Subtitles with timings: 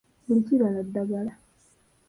[0.25, 1.33] Buli kibala ddagala.